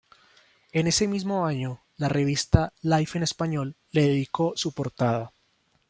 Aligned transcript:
En 0.71 0.87
ese 0.87 1.07
mismo 1.07 1.45
año 1.45 1.83
la 1.97 2.09
revista 2.09 2.73
"Life 2.81 3.19
en 3.19 3.23
Español" 3.23 3.75
le 3.91 4.01
dedicó 4.07 4.53
su 4.55 4.71
portada. 4.71 5.31